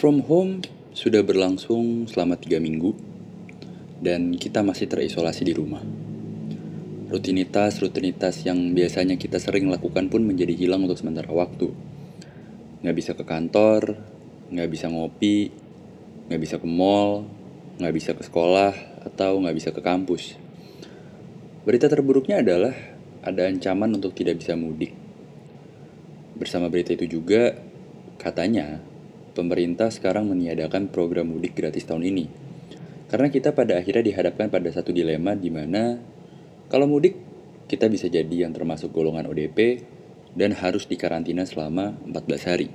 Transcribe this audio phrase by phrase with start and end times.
[0.00, 0.64] from home
[0.96, 2.96] sudah berlangsung selama tiga minggu
[4.00, 5.84] dan kita masih terisolasi di rumah.
[7.12, 11.68] Rutinitas-rutinitas yang biasanya kita sering lakukan pun menjadi hilang untuk sementara waktu.
[12.80, 14.00] Nggak bisa ke kantor,
[14.48, 15.52] nggak bisa ngopi,
[16.32, 17.28] nggak bisa ke mall,
[17.76, 20.32] nggak bisa ke sekolah, atau nggak bisa ke kampus.
[21.68, 22.72] Berita terburuknya adalah
[23.20, 24.96] ada ancaman untuk tidak bisa mudik.
[26.40, 27.52] Bersama berita itu juga,
[28.16, 28.80] katanya
[29.32, 32.24] pemerintah sekarang meniadakan program mudik gratis tahun ini.
[33.10, 35.98] Karena kita pada akhirnya dihadapkan pada satu dilema di mana
[36.70, 37.18] kalau mudik
[37.66, 39.82] kita bisa jadi yang termasuk golongan ODP
[40.34, 42.68] dan harus dikarantina selama 14 hari.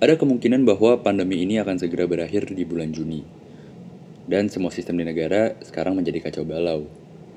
[0.00, 3.20] Ada kemungkinan bahwa pandemi ini akan segera berakhir di bulan Juni.
[4.24, 6.88] Dan semua sistem di negara sekarang menjadi kacau balau,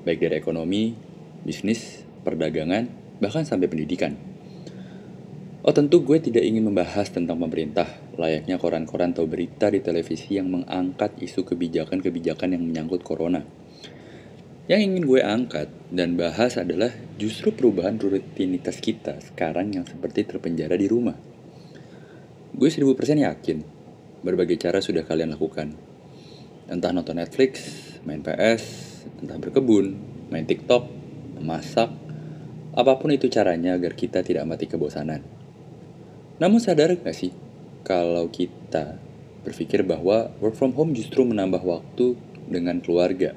[0.08, 0.96] baik dari ekonomi,
[1.44, 2.88] bisnis, perdagangan,
[3.20, 4.16] bahkan sampai pendidikan.
[5.64, 7.88] Oh tentu gue tidak ingin membahas tentang pemerintah,
[8.20, 13.40] layaknya koran-koran atau berita di televisi yang mengangkat isu kebijakan-kebijakan yang menyangkut corona.
[14.68, 20.76] Yang ingin gue angkat dan bahas adalah justru perubahan rutinitas kita sekarang yang seperti terpenjara
[20.76, 21.16] di rumah.
[22.52, 23.58] Gue 1000% yakin
[24.20, 25.72] berbagai cara sudah kalian lakukan.
[26.68, 27.64] Entah nonton Netflix,
[28.04, 29.96] main PS, entah berkebun,
[30.28, 30.84] main TikTok,
[31.40, 31.88] memasak,
[32.76, 35.43] apa pun itu caranya agar kita tidak mati kebosanan.
[36.42, 37.30] Namun sadar gak sih
[37.86, 38.98] kalau kita
[39.46, 42.18] berpikir bahwa work from home justru menambah waktu
[42.50, 43.36] dengan keluarga.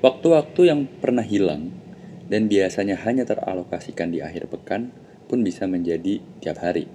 [0.00, 1.74] Waktu-waktu yang pernah hilang
[2.32, 4.94] dan biasanya hanya teralokasikan di akhir pekan
[5.28, 6.88] pun bisa menjadi tiap hari.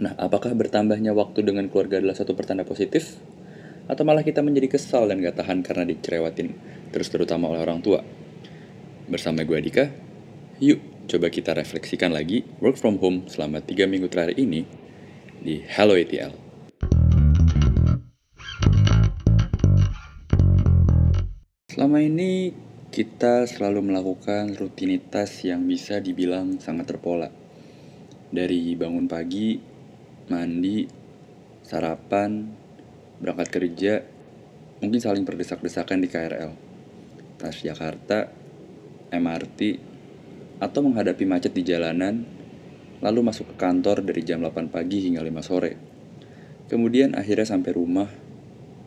[0.00, 3.16] Nah, apakah bertambahnya waktu dengan keluarga adalah satu pertanda positif?
[3.90, 6.54] Atau malah kita menjadi kesal dan gak tahan karena dicerewatin
[6.92, 8.04] terus terutama oleh orang tua?
[9.10, 9.90] Bersama gue Adika,
[10.62, 14.66] yuk coba kita refleksikan lagi work from home selama 3 minggu terakhir ini
[15.40, 16.32] di Hello ETL.
[21.70, 22.52] Selama ini
[22.90, 27.30] kita selalu melakukan rutinitas yang bisa dibilang sangat terpola.
[28.28, 29.56] Dari bangun pagi,
[30.28, 30.84] mandi,
[31.64, 32.50] sarapan,
[33.22, 34.02] berangkat kerja,
[34.82, 36.52] mungkin saling berdesak-desakan di KRL.
[37.40, 38.28] Transjakarta,
[39.14, 39.89] MRT,
[40.60, 42.28] atau menghadapi macet di jalanan,
[43.00, 45.72] lalu masuk ke kantor dari jam 8 pagi hingga 5 sore.
[46.68, 48.06] Kemudian akhirnya sampai rumah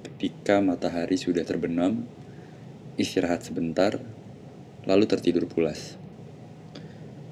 [0.05, 2.05] ketika matahari sudah terbenam,
[2.95, 3.97] istirahat sebentar,
[4.85, 5.97] lalu tertidur pulas.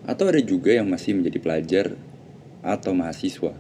[0.04, 1.86] Atau ada juga yang masih menjadi pelajar
[2.66, 3.54] atau mahasiswa.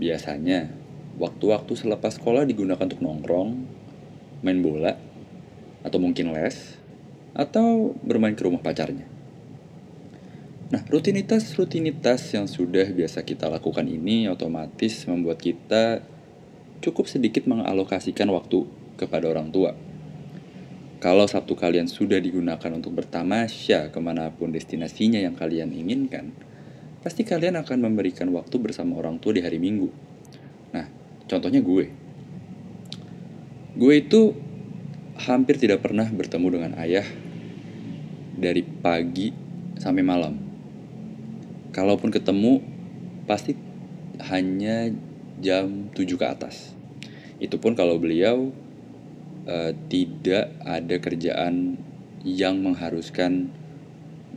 [0.00, 0.72] Biasanya,
[1.20, 3.50] waktu-waktu selepas sekolah digunakan untuk nongkrong,
[4.40, 4.96] main bola,
[5.84, 6.80] atau mungkin les,
[7.36, 9.11] atau bermain ke rumah pacarnya.
[10.72, 16.00] Nah, rutinitas-rutinitas yang sudah biasa kita lakukan ini otomatis membuat kita
[16.80, 18.64] cukup sedikit mengalokasikan waktu
[18.96, 19.76] kepada orang tua.
[20.96, 26.32] Kalau Sabtu kalian sudah digunakan untuk bertamasya ke mana pun destinasinya yang kalian inginkan,
[27.04, 29.92] pasti kalian akan memberikan waktu bersama orang tua di hari Minggu.
[30.72, 30.88] Nah,
[31.28, 31.92] contohnya gue.
[33.76, 34.32] Gue itu
[35.20, 37.04] hampir tidak pernah bertemu dengan ayah
[38.40, 39.36] dari pagi
[39.76, 40.51] sampai malam
[41.72, 42.60] kalaupun ketemu
[43.24, 43.56] pasti
[44.28, 44.92] hanya
[45.40, 46.76] jam 7 ke atas.
[47.42, 48.52] Itu pun kalau beliau
[49.48, 51.80] uh, tidak ada kerjaan
[52.22, 53.50] yang mengharuskan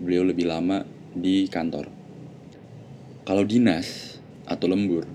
[0.01, 1.91] beliau lebih lama di kantor.
[3.28, 5.06] Kalau dinas atau lembur,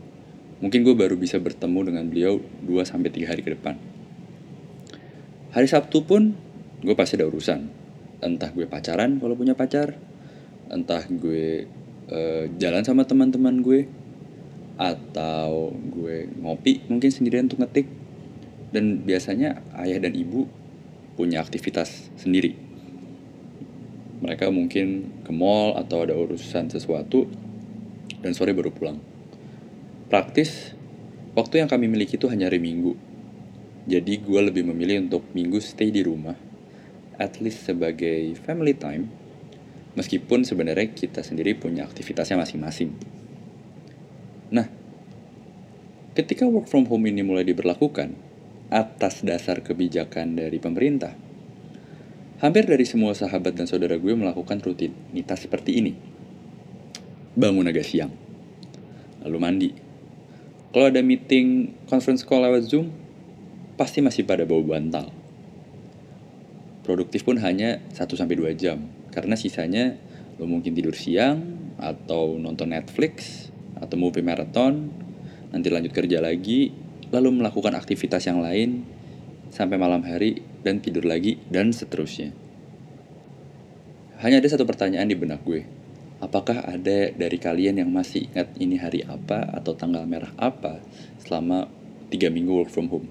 [0.62, 3.74] mungkin gue baru bisa bertemu dengan beliau 2-3 hari ke depan.
[5.50, 6.34] Hari Sabtu pun
[6.80, 7.66] gue pasti ada urusan.
[8.22, 9.98] Entah gue pacaran kalau punya pacar,
[10.70, 11.66] entah gue
[12.10, 13.86] uh, jalan sama teman-teman gue
[14.76, 17.86] atau gue ngopi mungkin sendirian untuk ngetik.
[18.70, 20.46] Dan biasanya ayah dan ibu
[21.18, 22.54] punya aktivitas sendiri.
[24.22, 27.26] Mereka mungkin ke mall atau ada urusan sesuatu
[28.22, 29.02] dan sore baru pulang.
[30.06, 30.76] Praktis
[31.34, 32.94] waktu yang kami miliki itu hanya hari minggu.
[33.90, 36.36] Jadi gue lebih memilih untuk minggu stay di rumah
[37.20, 39.12] at least sebagai family time
[39.98, 42.94] Meskipun sebenarnya kita sendiri punya aktivitasnya masing-masing.
[44.54, 44.66] Nah,
[46.14, 48.14] ketika work from home ini mulai diberlakukan
[48.70, 51.14] atas dasar kebijakan dari pemerintah,
[52.38, 55.92] hampir dari semua sahabat dan saudara gue melakukan rutinitas seperti ini.
[57.34, 58.14] Bangun agak siang,
[59.26, 59.70] lalu mandi.
[60.70, 62.94] Kalau ada meeting conference call lewat Zoom,
[63.74, 65.10] pasti masih pada bau bantal.
[66.86, 69.98] Produktif pun hanya 1-2 jam, karena sisanya
[70.40, 74.88] lo mungkin tidur siang atau nonton Netflix atau movie marathon
[75.50, 76.70] nanti lanjut kerja lagi,
[77.10, 78.86] lalu melakukan aktivitas yang lain
[79.50, 82.30] sampai malam hari dan tidur lagi dan seterusnya.
[84.22, 85.66] Hanya ada satu pertanyaan di benak gue.
[86.20, 90.84] Apakah ada dari kalian yang masih ingat ini hari apa atau tanggal merah apa
[91.24, 91.66] selama
[92.12, 93.08] tiga minggu work from home?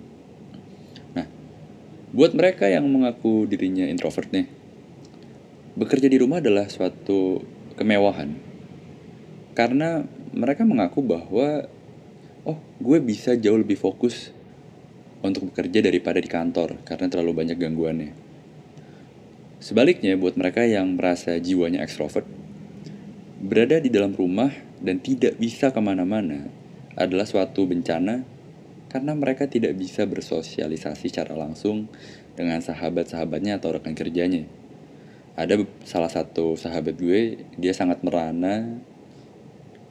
[1.18, 1.26] Nah,
[2.14, 4.46] buat mereka yang mengaku dirinya introvert nih,
[5.76, 7.44] bekerja di rumah adalah suatu
[7.76, 8.34] kemewahan.
[9.54, 11.68] Karena mereka mengaku bahwa,
[12.48, 14.32] oh gue bisa jauh lebih fokus
[15.20, 18.12] untuk bekerja daripada di kantor karena terlalu banyak gangguannya.
[19.60, 22.24] Sebaliknya, buat mereka yang merasa jiwanya ekstrovert,
[23.40, 24.52] Berada di dalam rumah
[24.84, 26.52] dan tidak bisa ke mana-mana
[27.00, 28.28] adalah suatu bencana
[28.92, 31.88] karena mereka tidak bisa bersosialisasi secara langsung
[32.36, 34.44] dengan sahabat-sahabatnya atau rekan kerjanya.
[35.40, 38.76] Ada salah satu sahabat gue, dia sangat merana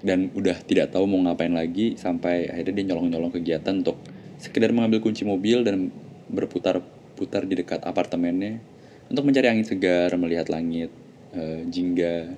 [0.04, 3.96] dan udah tidak tahu mau ngapain lagi sampai akhirnya dia nyolong-nyolong kegiatan untuk
[4.36, 5.88] sekedar mengambil kunci mobil dan
[6.28, 8.60] berputar-putar di dekat apartemennya
[9.08, 10.92] untuk mencari angin segar, melihat langit,
[11.32, 12.28] uh, jingga,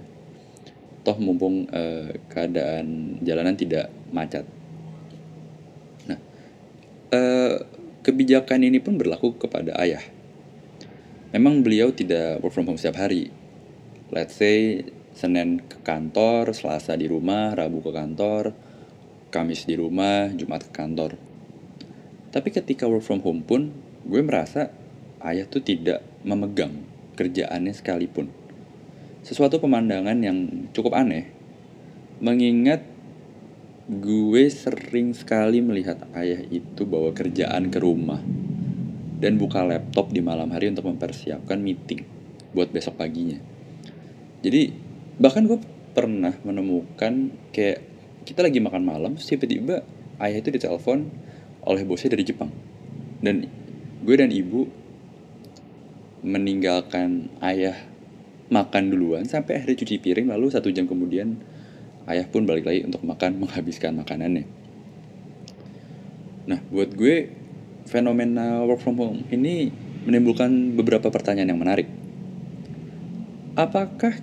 [1.02, 4.46] toh mumpung uh, keadaan jalanan tidak macet.
[6.06, 6.18] Nah,
[7.10, 7.58] uh,
[8.06, 10.19] kebijakan ini pun berlaku kepada ayah.
[11.30, 13.30] Memang beliau tidak work from home setiap hari.
[14.10, 14.82] Let's say
[15.14, 18.50] Senin ke kantor, Selasa di rumah, Rabu ke kantor,
[19.30, 21.14] Kamis di rumah, Jumat ke kantor.
[22.34, 23.70] Tapi ketika work from home pun,
[24.02, 24.74] gue merasa
[25.22, 26.82] ayah tuh tidak memegang
[27.14, 28.40] kerjaannya sekalipun
[29.20, 31.28] sesuatu pemandangan yang cukup aneh.
[32.20, 32.84] Mengingat
[33.88, 38.20] gue sering sekali melihat ayah itu bawa kerjaan ke rumah
[39.20, 42.02] dan buka laptop di malam hari untuk mempersiapkan meeting
[42.56, 43.36] buat besok paginya.
[44.40, 44.72] Jadi
[45.20, 45.60] bahkan gue
[45.92, 47.84] pernah menemukan kayak
[48.24, 49.84] kita lagi makan malam tiba-tiba
[50.24, 51.12] ayah itu ditelepon
[51.68, 52.48] oleh bosnya dari Jepang
[53.20, 53.44] dan
[54.00, 54.64] gue dan ibu
[56.24, 57.76] meninggalkan ayah
[58.48, 61.36] makan duluan sampai akhirnya cuci piring lalu satu jam kemudian
[62.08, 64.44] ayah pun balik lagi untuk makan menghabiskan makanannya.
[66.48, 67.39] Nah buat gue
[67.88, 69.70] fenomena work from home ini
[70.04, 71.88] menimbulkan beberapa pertanyaan yang menarik.
[73.56, 74.16] Apakah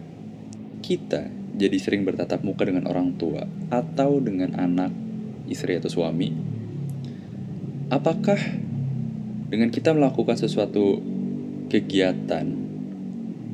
[0.81, 4.93] kita jadi sering bertatap muka dengan orang tua atau dengan anak,
[5.49, 6.33] istri atau suami?
[7.87, 8.39] Apakah
[9.47, 10.99] dengan kita melakukan sesuatu
[11.71, 12.45] kegiatan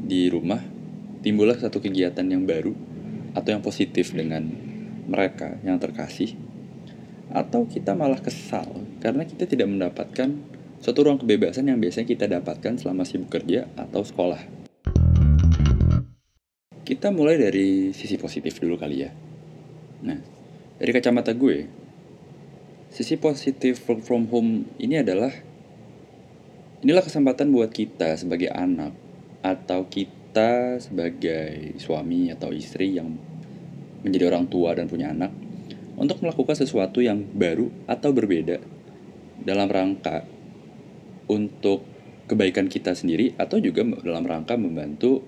[0.04, 0.62] di rumah
[1.24, 2.76] timbullah satu kegiatan yang baru
[3.34, 4.46] atau yang positif dengan
[5.08, 6.36] mereka yang terkasih
[7.32, 8.68] atau kita malah kesal
[9.00, 10.36] karena kita tidak mendapatkan
[10.84, 14.42] suatu ruang kebebasan yang biasanya kita dapatkan selama sibuk kerja atau sekolah.
[16.84, 19.12] Kita mulai dari sisi positif dulu kali ya.
[20.04, 20.20] Nah,
[20.76, 21.72] dari kacamata gue,
[22.92, 25.32] sisi positif work from home ini adalah
[26.84, 28.92] inilah kesempatan buat kita sebagai anak
[29.40, 33.16] atau kita sebagai suami atau istri yang
[34.04, 35.43] menjadi orang tua dan punya anak
[36.04, 38.60] untuk melakukan sesuatu yang baru atau berbeda
[39.40, 40.28] dalam rangka
[41.32, 41.88] untuk
[42.28, 45.24] kebaikan kita sendiri atau juga dalam rangka membantu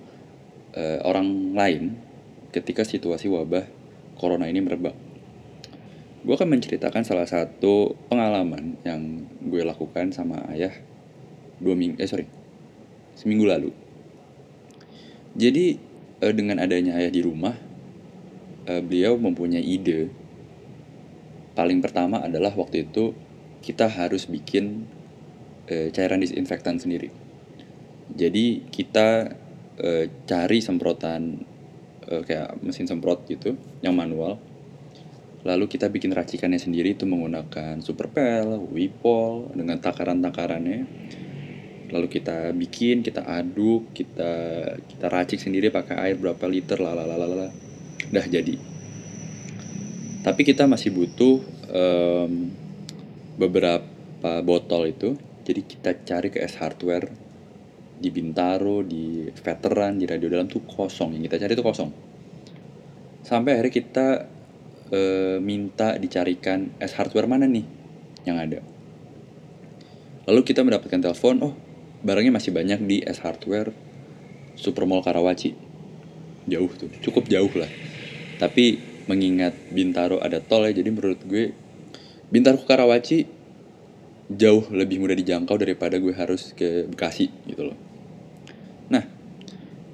[0.75, 1.95] uh, orang lain
[2.51, 3.63] ketika situasi wabah
[4.19, 4.95] corona ini merebak.
[6.27, 10.75] Gue akan menceritakan salah satu pengalaman yang gue lakukan sama ayah
[11.63, 12.27] dua minggu eh sorry
[13.15, 13.71] seminggu lalu
[15.35, 15.75] jadi
[16.23, 17.59] uh, dengan adanya ayah di rumah,
[18.71, 20.07] uh, beliau mempunyai ide.
[21.55, 23.15] Paling pertama adalah waktu itu
[23.63, 24.85] kita harus bikin
[25.71, 27.09] uh, cairan disinfektan sendiri.
[28.11, 29.33] Jadi kita
[29.79, 31.39] uh, cari semprotan
[32.11, 34.37] uh, kayak mesin semprot gitu yang manual.
[35.45, 40.89] Lalu kita bikin racikannya sendiri itu menggunakan superpel, wipol dengan takaran-takarannya
[41.93, 44.33] lalu kita bikin kita aduk kita
[44.89, 47.53] kita racik sendiri pakai air berapa liter lalalala
[48.09, 48.74] udah jadi
[50.25, 51.37] tapi kita masih butuh
[51.69, 52.49] um,
[53.37, 55.13] beberapa botol itu.
[55.45, 57.13] Jadi kita cari ke S Hardware
[58.01, 61.13] di Bintaro di Veteran di Radio Dalam tuh kosong.
[61.13, 61.89] Yang kita cari itu kosong.
[63.21, 64.07] Sampai akhirnya kita
[64.89, 67.65] uh, minta dicarikan S Hardware mana nih
[68.25, 68.65] yang ada.
[70.25, 71.53] Lalu kita mendapatkan telepon oh
[72.01, 73.69] barangnya masih banyak di S Hardware
[74.57, 75.53] Supermall Karawaci.
[76.49, 76.89] Jauh tuh.
[77.05, 77.69] Cukup jauh lah.
[78.41, 81.53] Tapi mengingat Bintaro ada tol ya jadi menurut gue
[82.29, 83.17] Bintaro ke Karawaci
[84.33, 87.77] jauh lebih mudah dijangkau daripada gue harus ke Bekasi gitu loh
[88.89, 89.05] nah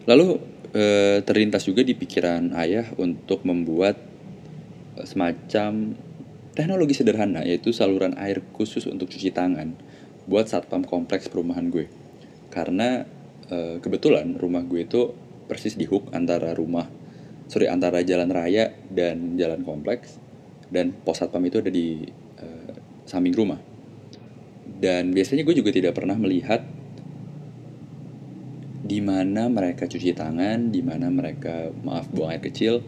[0.07, 0.39] lalu
[0.71, 0.83] e,
[1.23, 3.99] terlintas juga di pikiran ayah untuk membuat
[5.03, 5.95] semacam
[6.51, 9.75] teknologi sederhana yaitu saluran air khusus untuk cuci tangan
[10.27, 11.87] buat satpam kompleks perumahan gue.
[12.51, 13.07] Karena
[13.47, 15.15] e, kebetulan rumah gue itu
[15.47, 16.87] persis di hook antara rumah
[17.51, 20.15] sorry antara jalan raya dan jalan kompleks
[20.71, 22.07] dan pos satpam itu ada di
[22.39, 22.47] e,
[23.03, 23.59] samping rumah.
[24.81, 26.63] Dan biasanya gue juga tidak pernah melihat
[28.87, 32.79] di mana mereka cuci tangan, di mana mereka maaf buang air kecil,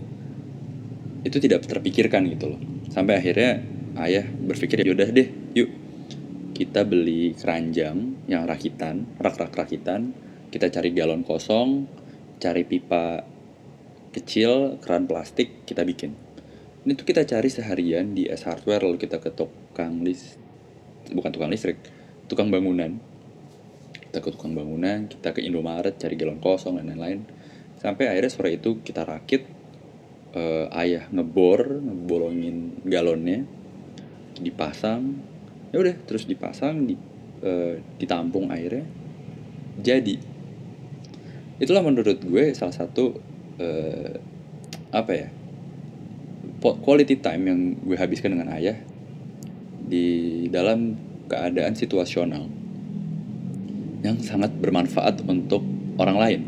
[1.28, 2.62] itu tidak terpikirkan gitu loh.
[2.88, 3.62] Sampai akhirnya
[4.00, 5.70] ayah berpikir ya udah deh, yuk
[6.56, 10.16] kita beli keranjang yang rakitan, rak-rak rakitan,
[10.50, 11.86] kita cari galon kosong,
[12.40, 13.33] cari pipa
[14.14, 16.14] kecil, keran plastik, kita bikin.
[16.86, 20.38] Ini tuh kita cari seharian di S Hardware lalu kita ke tukang list
[21.10, 21.82] bukan tukang listrik,
[22.30, 23.02] tukang bangunan.
[23.92, 27.26] Kita ke tukang bangunan kita ke Indomaret cari galon kosong dan lain-lain.
[27.82, 29.50] Sampai akhirnya sore itu kita rakit
[30.38, 33.44] uh, ayah ngebor ngebolongin galonnya
[34.38, 35.18] dipasang.
[35.74, 36.96] Ya udah terus dipasang di
[37.42, 38.86] uh, ditampung airnya
[39.80, 40.22] jadi
[41.58, 43.18] itulah menurut gue salah satu
[43.60, 44.14] uh,
[44.94, 45.28] apa ya
[46.64, 48.80] quality time yang gue habiskan dengan ayah
[49.84, 50.96] di dalam
[51.28, 52.48] keadaan situasional
[54.04, 55.64] yang sangat bermanfaat untuk
[56.00, 56.42] orang lain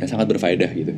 [0.00, 0.94] dan sangat berfaedah gitu.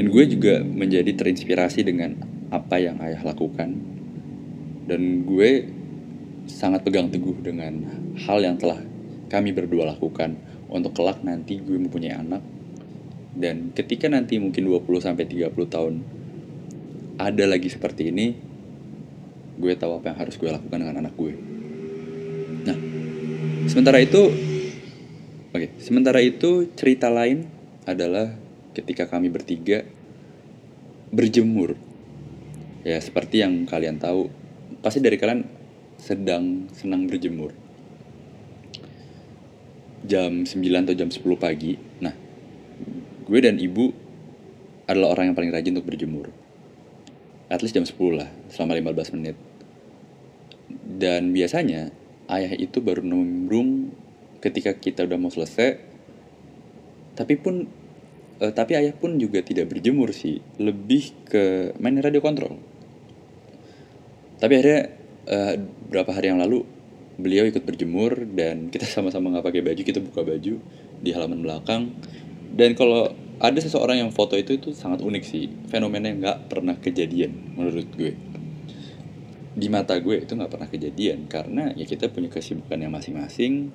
[0.00, 2.18] Dan gue juga menjadi terinspirasi dengan
[2.50, 3.78] apa yang ayah lakukan.
[4.88, 5.70] Dan gue
[6.50, 7.86] sangat pegang teguh dengan
[8.26, 8.82] hal yang telah
[9.30, 10.34] kami berdua lakukan
[10.66, 12.42] untuk kelak nanti gue mempunyai anak
[13.34, 15.94] dan ketika nanti mungkin 20 sampai 30 tahun
[17.20, 18.26] ada lagi seperti ini
[19.60, 21.32] gue tahu apa yang harus gue lakukan dengan anak gue
[22.66, 22.78] nah
[23.70, 27.46] Sementara itu, oke, okay, sementara itu cerita lain
[27.86, 28.34] adalah
[28.74, 29.86] ketika kami bertiga
[31.14, 31.78] berjemur.
[32.82, 34.26] Ya, seperti yang kalian tahu,
[34.82, 35.46] pasti dari kalian
[36.02, 37.54] sedang senang berjemur.
[40.02, 40.50] Jam 9
[40.90, 41.78] atau jam 10 pagi.
[43.30, 43.94] Gue dan ibu
[44.90, 46.34] adalah orang yang paling rajin untuk berjemur.
[47.46, 49.38] At least jam 10 lah, selama 15 menit.
[50.70, 51.94] Dan biasanya
[52.30, 53.94] ayah itu baru nimbrung
[54.38, 55.82] ketika kita udah mau selesai
[57.18, 57.68] tapi pun
[58.40, 62.56] uh, tapi ayah pun juga tidak berjemur sih lebih ke main radio kontrol
[64.40, 64.88] tapi akhirnya
[65.28, 65.54] uh,
[65.92, 66.64] berapa hari yang lalu
[67.20, 70.54] beliau ikut berjemur dan kita sama-sama nggak pakai baju kita buka baju
[71.02, 71.92] di halaman belakang
[72.50, 75.48] dan kalau ada seseorang yang foto itu itu sangat unik sih.
[75.72, 78.12] Fenomena yang nggak pernah kejadian menurut gue.
[79.56, 83.72] Di mata gue itu nggak pernah kejadian karena ya kita punya kesibukan yang masing-masing.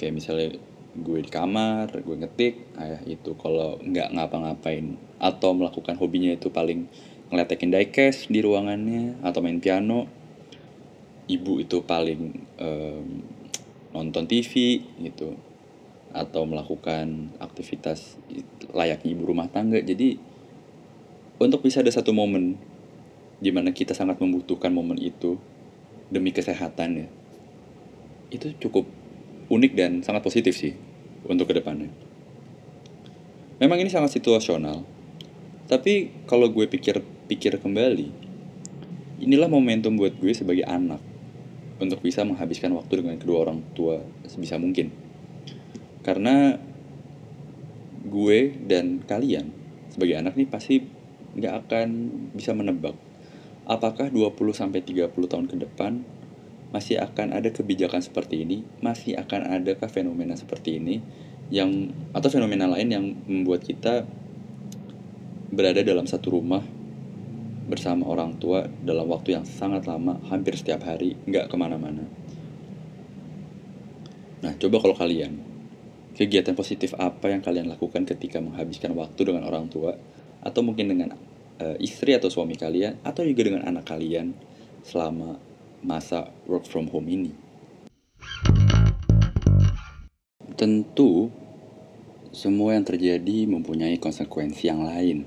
[0.00, 0.48] Kayak misalnya
[0.92, 6.88] gue di kamar gue ngetik ayah itu kalau nggak ngapa-ngapain atau melakukan hobinya itu paling
[7.32, 10.08] ngeletekin diecast di ruangannya atau main piano.
[11.28, 12.20] Ibu itu paling
[12.56, 13.08] um,
[13.92, 15.51] nonton TV gitu
[16.12, 18.20] atau melakukan aktivitas
[18.72, 19.80] layaknya ibu rumah tangga.
[19.80, 20.16] Jadi
[21.42, 22.60] untuk bisa ada satu momen
[23.42, 25.34] di mana kita sangat membutuhkan momen itu
[26.12, 27.08] demi kesehatan ya
[28.32, 28.88] itu cukup
[29.52, 30.72] unik dan sangat positif sih
[31.26, 31.90] untuk ke depannya.
[33.58, 34.86] Memang ini sangat situasional
[35.66, 38.08] tapi kalau gue pikir-pikir kembali
[39.22, 41.02] inilah momentum buat gue sebagai anak
[41.82, 43.98] untuk bisa menghabiskan waktu dengan kedua orang tua
[44.30, 44.94] sebisa mungkin
[46.02, 46.58] karena
[48.02, 49.54] gue dan kalian
[49.90, 50.82] sebagai anak nih pasti
[51.32, 51.88] nggak akan
[52.34, 52.98] bisa menebak
[53.66, 56.02] apakah 20 sampai 30 tahun ke depan
[56.72, 61.04] masih akan ada kebijakan seperti ini, masih akan adakah fenomena seperti ini
[61.52, 64.08] yang atau fenomena lain yang membuat kita
[65.52, 66.64] berada dalam satu rumah
[67.68, 72.08] bersama orang tua dalam waktu yang sangat lama, hampir setiap hari, nggak ke mana-mana.
[74.40, 75.38] Nah, coba kalau kalian,
[76.12, 79.96] kegiatan positif apa yang kalian lakukan ketika menghabiskan waktu dengan orang tua,
[80.42, 81.14] atau mungkin dengan
[81.62, 84.34] uh, istri atau suami kalian atau juga dengan anak kalian
[84.82, 85.38] selama
[85.82, 87.32] masa work from home ini.
[90.58, 91.30] Tentu
[92.30, 95.26] semua yang terjadi mempunyai konsekuensi yang lain.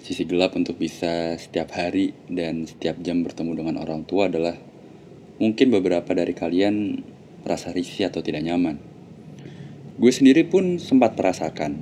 [0.00, 4.52] Sisi gelap untuk bisa setiap hari dan setiap jam bertemu dengan orang tua adalah
[5.40, 7.00] mungkin beberapa dari kalian
[7.40, 8.93] merasa risih atau tidak nyaman.
[9.94, 11.78] Gue sendiri pun sempat merasakan.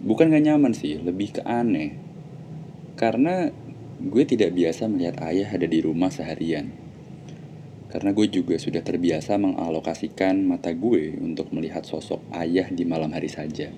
[0.00, 2.08] Bukan gak nyaman sih, lebih ke aneh
[2.98, 3.54] karena
[4.02, 6.74] gue tidak biasa melihat ayah ada di rumah seharian.
[7.88, 13.30] Karena gue juga sudah terbiasa mengalokasikan mata gue untuk melihat sosok ayah di malam hari
[13.30, 13.70] saja.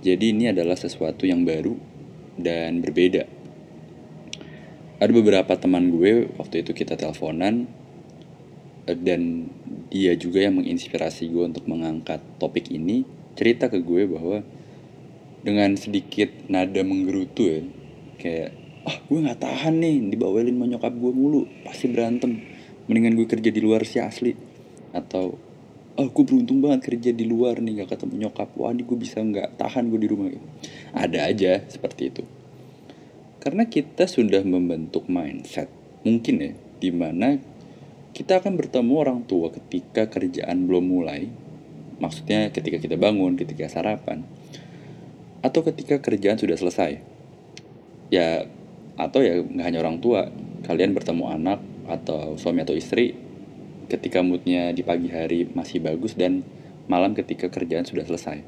[0.00, 1.76] Jadi ini adalah sesuatu yang baru
[2.40, 3.36] dan berbeda.
[4.98, 7.70] ada beberapa teman gue waktu itu kita teleponan
[8.90, 9.46] eh, dan
[9.88, 13.04] dia juga yang menginspirasi gue untuk mengangkat topik ini.
[13.36, 14.44] Cerita ke gue bahwa
[15.40, 17.60] dengan sedikit nada menggerutu ya
[18.18, 18.50] kayak
[18.82, 22.42] ah gue nggak tahan nih dibawelin sama nyokap gue mulu pasti berantem.
[22.88, 24.32] Mendingan gue kerja di luar sih asli.
[24.92, 25.36] Atau
[25.98, 28.48] oh gue beruntung banget kerja di luar nih gak ketemu nyokap.
[28.56, 30.30] Wah ini gue bisa nggak tahan gue di rumah.
[30.96, 32.22] Ada aja seperti itu.
[33.38, 35.70] Karena kita sudah membentuk mindset
[36.02, 37.38] mungkin ya di mana
[38.18, 41.30] kita akan bertemu orang tua ketika kerjaan belum mulai.
[42.02, 44.26] Maksudnya ketika kita bangun ketika sarapan.
[45.38, 46.98] Atau ketika kerjaan sudah selesai.
[48.10, 48.50] Ya
[48.98, 50.34] atau ya nggak hanya orang tua.
[50.66, 53.14] Kalian bertemu anak atau suami atau istri
[53.86, 56.42] ketika moodnya di pagi hari masih bagus dan
[56.90, 58.42] malam ketika kerjaan sudah selesai.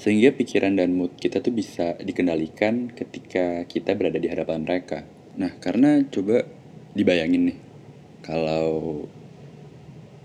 [0.00, 5.04] Sehingga pikiran dan mood kita tuh bisa dikendalikan ketika kita berada di hadapan mereka.
[5.36, 6.48] Nah, karena coba
[6.96, 7.69] dibayangin nih,
[8.20, 9.04] kalau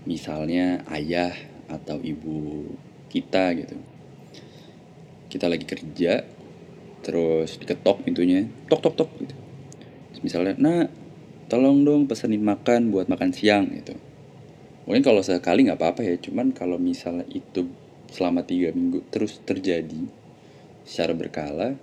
[0.06, 1.34] misalnya ayah
[1.66, 2.68] atau ibu
[3.10, 3.76] kita gitu,
[5.32, 6.22] kita lagi kerja,
[7.02, 9.34] terus diketok pintunya, tok tok tok gitu.
[10.22, 10.86] misalnya, nah
[11.46, 13.94] tolong dong pesenin makan buat makan siang gitu
[14.86, 17.66] mungkin kalau sekali nggak apa-apa ya cuman kalau misalnya itu
[18.10, 20.06] selama tiga minggu terus terjadi
[20.86, 21.74] secara berkala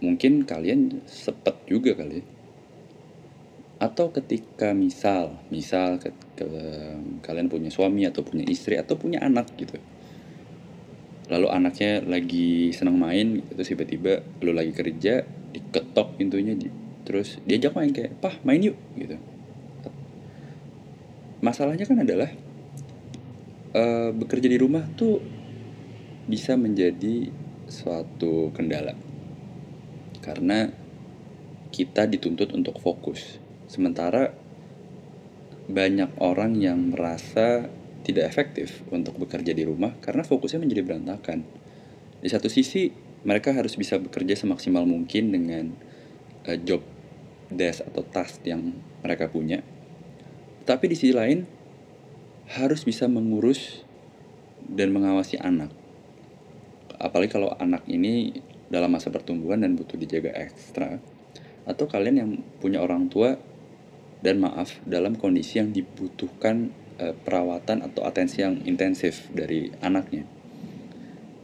[0.00, 2.24] mungkin kalian sepet juga kali ya.
[3.84, 6.08] Atau ketika misal misal ke,
[6.40, 6.48] ke,
[7.20, 9.76] kalian punya suami atau punya istri atau punya anak gitu.
[11.28, 16.72] Lalu anaknya lagi senang main gitu terus tiba-tiba lu lagi kerja diketok pintunya di,
[17.04, 19.20] terus diajak main kayak pah main yuk gitu.
[21.44, 22.32] Masalahnya kan adalah
[23.76, 25.20] uh, bekerja di rumah tuh
[26.24, 27.28] bisa menjadi
[27.68, 28.96] suatu kendala.
[30.24, 30.72] Karena
[31.68, 34.36] kita dituntut untuk fokus sementara
[35.64, 37.72] banyak orang yang merasa
[38.04, 41.64] tidak efektif untuk bekerja di rumah karena fokusnya menjadi berantakan
[42.24, 42.88] di satu sisi
[43.24, 45.76] mereka harus bisa bekerja semaksimal mungkin dengan
[46.48, 46.80] uh, job
[47.52, 48.72] desk atau task yang
[49.04, 49.60] mereka punya.
[50.64, 51.44] Tapi di sisi lain
[52.56, 53.84] harus bisa mengurus
[54.64, 55.68] dan mengawasi anak.
[56.96, 58.40] Apalagi kalau anak ini
[58.72, 60.96] dalam masa pertumbuhan dan butuh dijaga ekstra.
[61.68, 63.36] Atau kalian yang punya orang tua
[64.24, 70.24] dan maaf dalam kondisi yang dibutuhkan e, perawatan atau atensi yang intensif dari anaknya.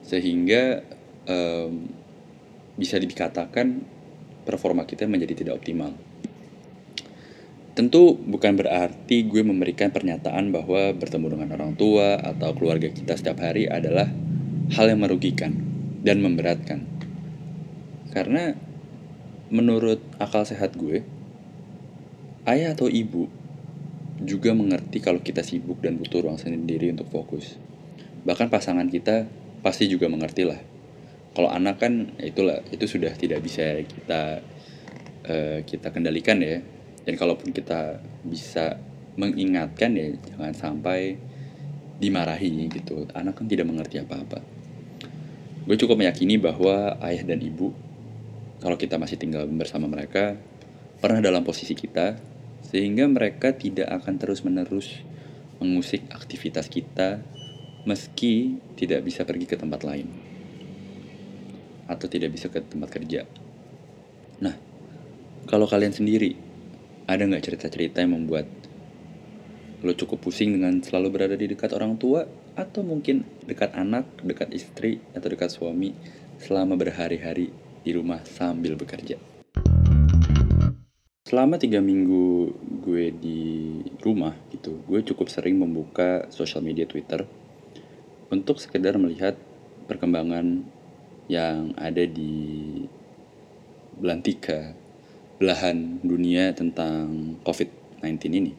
[0.01, 0.81] Sehingga
[1.29, 1.37] e,
[2.81, 3.85] bisa dikatakan
[4.49, 5.93] performa kita menjadi tidak optimal.
[7.77, 13.45] Tentu bukan berarti gue memberikan pernyataan bahwa bertemu dengan orang tua atau keluarga kita setiap
[13.45, 14.09] hari adalah
[14.75, 15.55] hal yang merugikan
[16.01, 16.88] dan memberatkan.
[18.11, 18.57] Karena
[19.55, 21.07] menurut akal sehat gue,
[22.48, 23.29] ayah atau ibu
[24.20, 27.57] juga mengerti kalau kita sibuk dan butuh ruang sendiri untuk fokus.
[28.24, 29.29] Bahkan pasangan kita
[29.64, 30.61] pasti juga mengerti lah
[31.31, 34.42] kalau anak kan itulah itu sudah tidak bisa kita
[35.31, 36.59] uh, kita kendalikan ya.
[37.00, 38.76] Dan kalaupun kita bisa
[39.16, 41.16] mengingatkan ya jangan sampai
[42.03, 43.07] dimarahi gitu.
[43.14, 44.42] Anak kan tidak mengerti apa-apa.
[45.64, 47.70] Gue cukup meyakini bahwa ayah dan ibu
[48.61, 50.37] kalau kita masih tinggal bersama mereka
[51.00, 52.18] pernah dalam posisi kita
[52.66, 55.01] sehingga mereka tidak akan terus-menerus
[55.61, 57.20] mengusik aktivitas kita
[57.85, 60.09] meski tidak bisa pergi ke tempat lain
[61.90, 63.27] atau tidak bisa ke tempat kerja.
[64.38, 64.55] Nah,
[65.51, 66.38] kalau kalian sendiri,
[67.11, 68.46] ada nggak cerita-cerita yang membuat
[69.81, 74.53] lo cukup pusing dengan selalu berada di dekat orang tua atau mungkin dekat anak, dekat
[74.53, 75.96] istri, atau dekat suami
[76.38, 79.39] selama berhari-hari di rumah sambil bekerja.
[81.31, 82.51] Selama tiga minggu
[82.83, 87.23] gue di rumah gitu, gue cukup sering membuka sosial media Twitter
[88.35, 89.38] untuk sekedar melihat
[89.87, 90.66] perkembangan
[91.31, 92.83] yang ada di
[93.95, 94.75] belantika
[95.38, 98.53] belahan dunia tentang COVID-19 ini.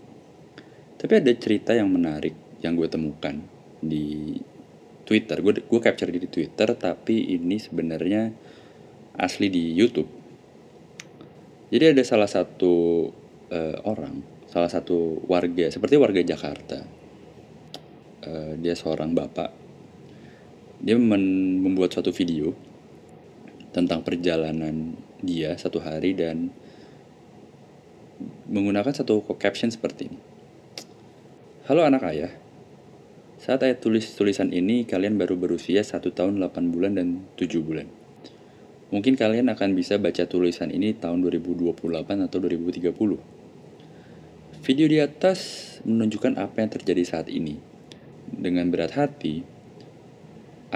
[0.96, 3.36] Tapi ada cerita yang menarik yang gue temukan
[3.84, 4.40] di
[5.04, 5.44] Twitter.
[5.44, 8.32] Gue gue capture di Twitter, tapi ini sebenarnya
[9.20, 10.21] asli di YouTube.
[11.72, 13.08] Jadi ada salah satu
[13.48, 14.20] uh, orang,
[14.52, 16.84] salah satu warga, seperti warga Jakarta.
[18.22, 19.50] Uh, dia seorang bapak
[20.82, 22.58] dia membuat suatu video
[23.70, 26.50] tentang perjalanan dia satu hari dan
[28.50, 30.20] menggunakan satu caption seperti ini.
[31.70, 32.34] Halo anak ayah,
[33.38, 38.01] saat ayah tulis tulisan ini kalian baru berusia satu tahun 8 bulan dan 7 bulan.
[38.92, 42.92] Mungkin kalian akan bisa baca tulisan ini tahun 2028 atau 2030.
[44.68, 45.40] Video di atas
[45.88, 47.56] menunjukkan apa yang terjadi saat ini.
[48.28, 49.48] Dengan berat hati,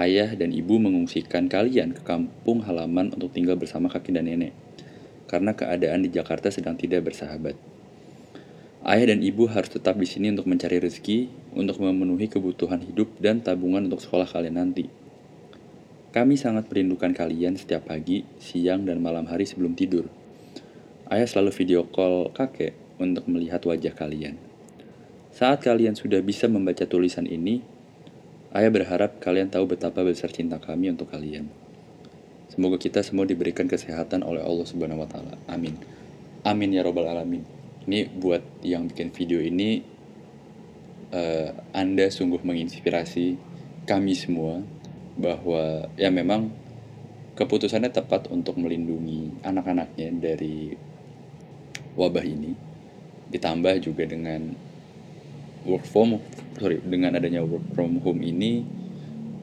[0.00, 4.56] ayah dan ibu mengungsikan kalian ke kampung halaman untuk tinggal bersama kakek dan nenek.
[5.28, 7.52] Karena keadaan di Jakarta sedang tidak bersahabat.
[8.80, 13.44] Ayah dan ibu harus tetap di sini untuk mencari rezeki, untuk memenuhi kebutuhan hidup dan
[13.44, 15.05] tabungan untuk sekolah kalian nanti.
[16.16, 20.08] Kami sangat merindukan kalian setiap pagi, siang, dan malam hari sebelum tidur.
[21.12, 24.40] Ayah selalu video call kakek untuk melihat wajah kalian.
[25.28, 27.60] Saat kalian sudah bisa membaca tulisan ini,
[28.56, 31.52] ayah berharap kalian tahu betapa besar cinta kami untuk kalian.
[32.48, 35.36] Semoga kita semua diberikan kesehatan oleh Allah Subhanahu wa taala.
[35.52, 35.76] Amin.
[36.48, 37.44] Amin ya robbal alamin.
[37.84, 39.84] Ini buat yang bikin video ini
[41.12, 43.36] uh, Anda sungguh menginspirasi
[43.84, 44.64] kami semua
[45.16, 46.52] bahwa ya memang
[47.36, 50.76] keputusannya tepat untuk melindungi anak-anaknya dari
[51.96, 52.52] wabah ini.
[53.32, 54.54] Ditambah juga dengan
[55.66, 56.22] work from
[56.56, 58.62] sorry dengan adanya work from home ini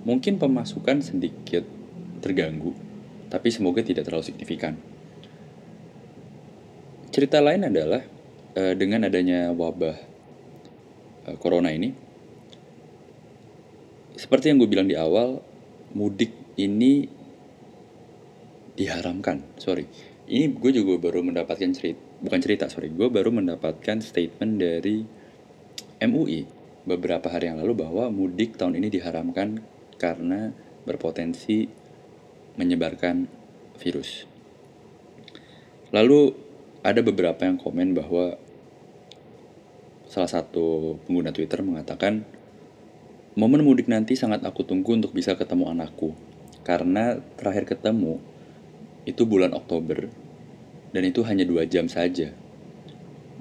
[0.08, 1.68] mungkin pemasukan sedikit
[2.24, 2.72] terganggu
[3.28, 4.80] tapi semoga tidak terlalu signifikan.
[7.14, 8.02] Cerita lain adalah
[8.58, 9.98] uh, dengan adanya wabah
[11.30, 11.94] uh, corona ini
[14.18, 15.42] seperti yang gue bilang di awal
[15.94, 17.08] mudik ini
[18.74, 19.42] diharamkan.
[19.62, 19.86] Sorry.
[20.24, 22.90] Ini gue juga baru mendapatkan cerita bukan cerita sorry.
[22.90, 25.04] Gue baru mendapatkan statement dari
[26.04, 26.48] MUI
[26.84, 29.64] beberapa hari yang lalu bahwa mudik tahun ini diharamkan
[30.00, 30.52] karena
[30.84, 31.68] berpotensi
[32.60, 33.28] menyebarkan
[33.80, 34.28] virus.
[35.94, 36.34] Lalu
[36.84, 38.36] ada beberapa yang komen bahwa
[40.08, 42.28] salah satu pengguna Twitter mengatakan
[43.34, 46.14] Momen mudik nanti sangat aku tunggu untuk bisa ketemu anakku.
[46.62, 48.22] Karena terakhir ketemu
[49.10, 50.06] itu bulan Oktober
[50.94, 52.30] dan itu hanya dua jam saja.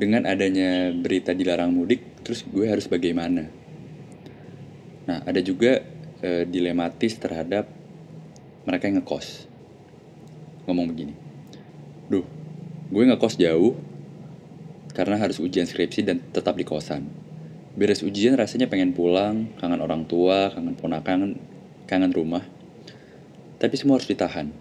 [0.01, 3.53] Dengan adanya berita dilarang mudik, terus gue harus bagaimana?
[5.05, 5.85] Nah, ada juga
[6.25, 7.69] e, dilematis terhadap
[8.65, 9.45] mereka yang ngekos.
[10.65, 11.13] Ngomong begini,
[12.09, 12.25] duh,
[12.89, 13.77] gue ngekos jauh
[14.97, 17.22] karena harus ujian skripsi dan tetap di kosan
[17.73, 21.41] beres ujian rasanya pengen pulang, kangen orang tua, kangen ponakan,
[21.89, 22.45] kangen rumah.
[23.57, 24.53] Tapi semua harus ditahan.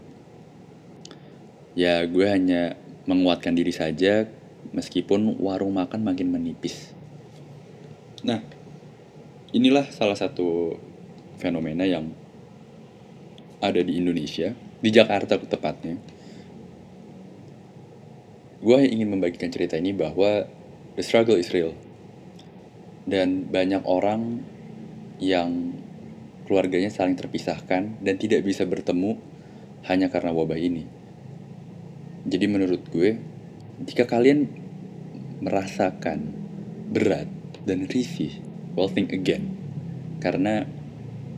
[1.76, 4.28] Ya gue hanya menguatkan diri saja
[4.72, 6.96] meskipun warung makan makin menipis.
[8.24, 8.40] Nah,
[9.52, 10.80] inilah salah satu
[11.36, 12.14] fenomena yang
[13.60, 16.00] ada di Indonesia, di Jakarta tepatnya.
[18.62, 20.46] Gue ingin membagikan cerita ini bahwa
[20.96, 21.74] the struggle is real
[23.12, 24.40] dan banyak orang
[25.20, 25.76] yang
[26.48, 29.20] keluarganya saling terpisahkan dan tidak bisa bertemu
[29.92, 30.88] hanya karena wabah ini.
[32.24, 33.20] Jadi menurut gue,
[33.84, 34.48] jika kalian
[35.44, 36.32] merasakan
[36.88, 37.28] berat
[37.68, 38.40] dan risih,
[38.80, 39.60] well think again.
[40.24, 40.64] Karena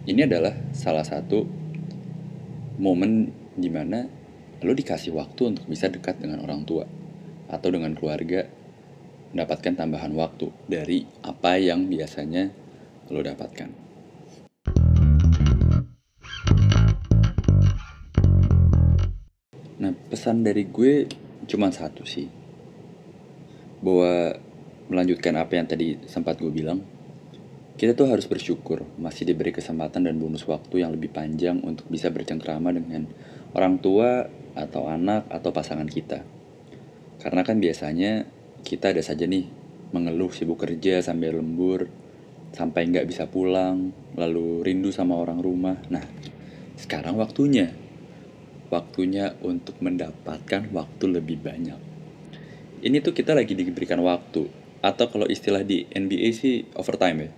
[0.06, 1.48] ini adalah salah satu
[2.78, 4.06] momen di mana
[4.62, 6.84] lo dikasih waktu untuk bisa dekat dengan orang tua
[7.48, 8.48] atau dengan keluarga
[9.34, 12.54] mendapatkan tambahan waktu dari apa yang biasanya
[13.10, 13.70] lo dapatkan.
[19.84, 21.10] Nah, pesan dari gue
[21.50, 22.30] cuma satu sih.
[23.84, 24.32] Bahwa
[24.88, 26.80] melanjutkan apa yang tadi sempat gue bilang,
[27.76, 32.08] kita tuh harus bersyukur masih diberi kesempatan dan bonus waktu yang lebih panjang untuk bisa
[32.14, 33.10] bercengkrama dengan
[33.58, 36.22] orang tua atau anak atau pasangan kita.
[37.20, 38.30] Karena kan biasanya
[38.64, 39.46] kita ada saja nih
[39.94, 41.92] mengeluh sibuk kerja sambil lembur
[42.56, 45.78] sampai nggak bisa pulang lalu rindu sama orang rumah.
[45.92, 46.02] Nah
[46.80, 47.70] sekarang waktunya.
[48.74, 51.78] Waktunya untuk mendapatkan waktu lebih banyak.
[52.82, 54.50] Ini tuh kita lagi diberikan waktu.
[54.82, 57.32] Atau kalau istilah di NBA sih overtime ya.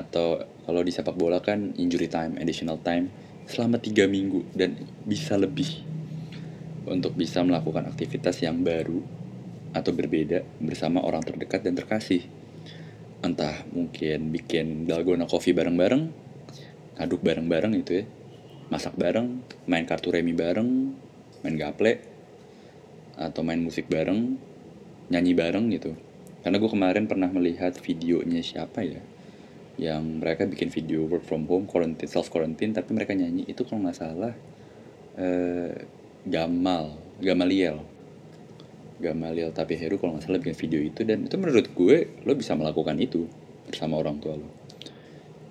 [0.00, 3.12] Atau kalau di sepak bola kan injury time additional time.
[3.44, 5.84] Selama tiga minggu dan bisa lebih.
[6.88, 9.25] Untuk bisa melakukan aktivitas yang baru
[9.76, 12.24] atau berbeda bersama orang terdekat dan terkasih.
[13.20, 16.08] Entah mungkin bikin dalgona coffee bareng-bareng,
[16.96, 18.04] ngaduk bareng-bareng itu ya,
[18.72, 20.96] masak bareng, main kartu remi bareng,
[21.44, 22.00] main gaple,
[23.20, 24.40] atau main musik bareng,
[25.12, 25.92] nyanyi bareng gitu.
[26.40, 29.02] Karena gue kemarin pernah melihat videonya siapa ya,
[29.76, 33.84] yang mereka bikin video work from home, quarantine, self quarantine, tapi mereka nyanyi itu kalau
[33.84, 34.32] nggak salah
[35.20, 35.84] eh,
[36.26, 37.95] Gamal, Gamaliel
[38.96, 42.96] Gamaliel Heru kalau nggak salah bikin video itu dan itu menurut gue lo bisa melakukan
[42.96, 43.28] itu
[43.68, 44.48] bersama orang tua lo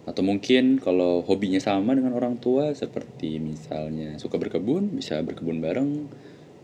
[0.05, 6.05] Atau mungkin kalau hobinya sama dengan orang tua seperti misalnya suka berkebun, bisa berkebun bareng.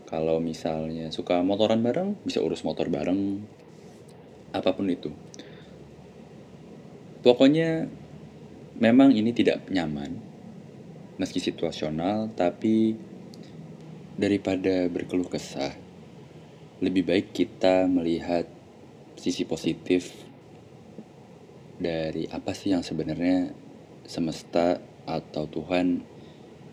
[0.06, 3.42] Kalau misalnya suka motoran bareng, bisa urus motor bareng.
[4.54, 5.10] Apa pun itu.
[7.26, 7.90] Pokoknya
[8.78, 10.22] memang ini tidak nyaman.
[11.18, 12.94] Meski situasional, tapi
[14.14, 15.81] daripada berkeluh kesah,
[16.82, 18.42] lebih baik kita melihat
[19.14, 20.10] sisi positif
[21.78, 23.54] dari apa sih yang sebenarnya
[24.02, 26.02] semesta atau Tuhan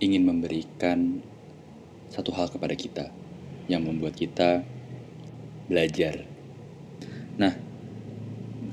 [0.02, 1.22] ingin memberikan
[2.10, 3.14] satu hal kepada kita
[3.70, 4.66] yang membuat kita
[5.70, 6.26] belajar.
[7.38, 7.54] Nah,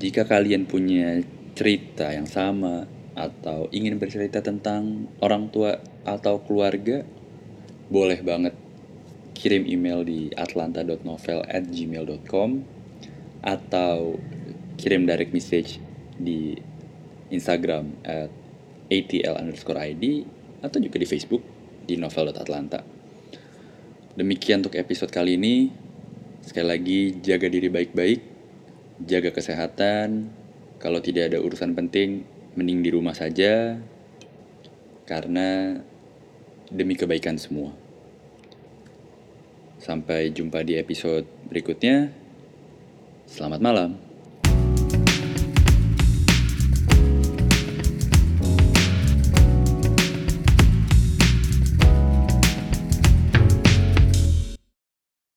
[0.01, 1.21] jika kalian punya
[1.53, 7.05] cerita yang sama atau ingin bercerita tentang orang tua atau keluarga,
[7.93, 8.66] boleh banget
[9.37, 12.49] kirim email di atlanta.novel@gmail.com
[13.45, 14.17] atau
[14.81, 15.77] kirim direct message
[16.17, 16.57] di
[17.29, 18.33] Instagram at
[18.89, 20.25] atl underscore id
[20.65, 21.45] atau juga di Facebook
[21.85, 22.81] di novel.atlanta.
[24.17, 25.69] Demikian untuk episode kali ini.
[26.41, 28.21] Sekali lagi jaga diri baik-baik,
[29.05, 30.33] jaga kesehatan.
[30.81, 32.23] Kalau tidak ada urusan penting,
[32.57, 33.77] mending di rumah saja.
[35.05, 35.77] Karena
[36.73, 37.86] demi kebaikan semua.
[39.87, 42.11] Sampai jumpa di episode berikutnya.
[43.23, 44.06] Selamat malam.